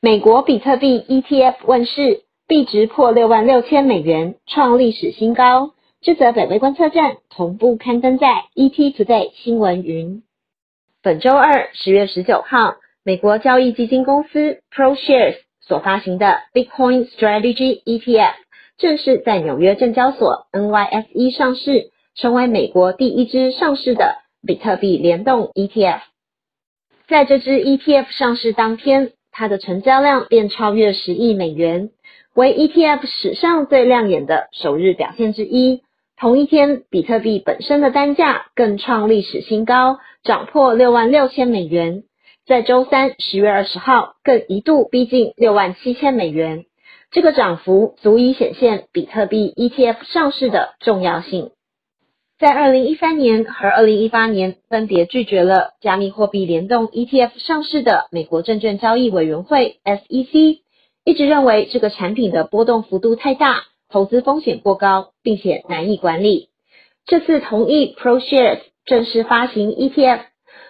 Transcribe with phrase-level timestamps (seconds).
[0.00, 5.72] 美国比特币 ETF 问世，币值破六万六千美元，创历史新高。
[6.00, 10.22] 这则北威观测站同步刊登在 ET Today 新闻云。
[11.02, 18.34] 本周二，十月十九号，美国交易基金公司 ProShares 所发行的 Bitcoin Strategy ETF
[18.76, 26.02] 正式在纽约证交所 NYSE 上市，成为美国第一支上市的比特币联动 ETF。
[27.08, 31.90] 在这支 ETF 上市当天，它的成交量便超越十亿美元，
[32.34, 35.84] 为 ETF 史上最亮眼的首日表现之一。
[36.16, 42.02] 同一天，比特币本身的单价更创历史新高，涨破六万六千美元。
[42.48, 46.64] 在周三十月二十号，更一度逼近六万七千美元。
[47.12, 51.52] 这个涨幅足以显现比特币 ETF 上市的重要性。
[52.38, 60.60] 在二零一三年和二零一八年分别拒绝了加密货币联动 ETF 上市的美国证券交易委员会 SEC，
[61.04, 66.48] 一直认为这个产品的波动幅度太大，投资风险过高，并且难以管理。
[67.06, 70.20] 这次同意 ProShares 正式发行 ETF，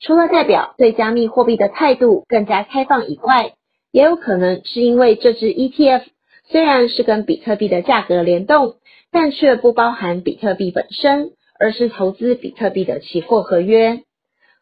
[0.00, 3.52] 除了代表对加密货币的态度更加开放以外，
[3.92, 6.04] 也有可能是因为这支 ETF
[6.48, 8.76] 虽然是跟比特币的价格联动，
[9.12, 11.32] 但却不包含比特币本身。
[11.60, 14.02] 而是投资比特币的期货合约。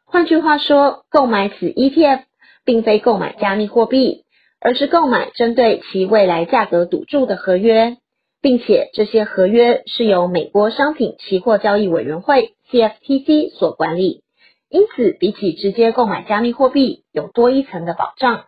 [0.04, 2.24] 换句话说，购买此 ETF
[2.64, 4.24] 并非购买加密货币，
[4.60, 7.96] 而是购买针对其未来价格赌注的合约，
[8.42, 14.22] 并且这些合约是由美国商品期货交易委员会 CFTC 所管理，
[14.68, 18.46] 因此比起直接购买加密货币，有多一层的保障。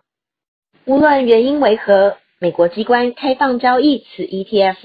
[0.87, 4.77] 无论原因为何，美国机关开放交易此 ETF。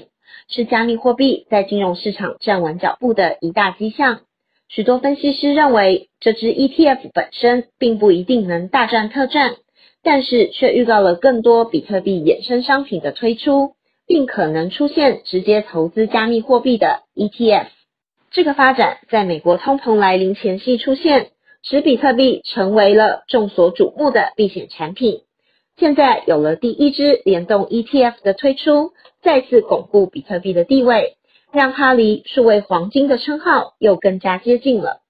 [0.48, 4.20] 是加密货币在金融市场站稳脚步的一大迹象。
[4.68, 9.54] 许多分析师认为，这支 ETF 本身并不一定能大赚特赚，
[10.02, 13.74] 但是却预告了更多比特币衍生商品的推出，
[14.06, 17.66] 并可能出现直接投资加密货币的 ETF。
[18.32, 21.30] 这个发展在美国通膨来临前夕出现，
[21.62, 25.20] 使比特币成为了众所瞩目的避险产品。
[25.76, 28.92] 现在有了第一支联动 ETF 的推出。
[29.26, 31.16] 再次巩固比特币的地位，
[31.52, 35.00] 让它离数位黄金的称号又更加接近了。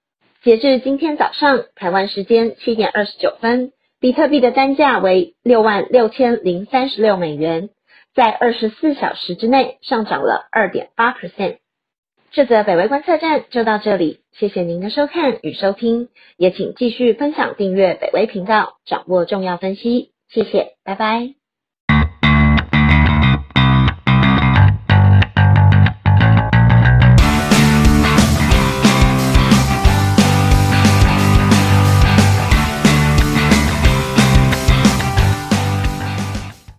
[0.41, 7.69] 截至今天早上台湾时间七点二十九分，比特币的单价为六万六千零三十六美元，
[8.15, 11.57] 在二十四小时之内上涨了二点八 percent。
[12.31, 20.11] 这则北威观测站就到这里，谢谢您的收看与收听，也请继续分享订阅北威频道，掌握重要分析。
[20.27, 21.36] 谢谢，拜拜。